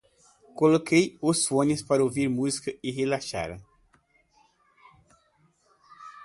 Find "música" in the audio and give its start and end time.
2.39-2.69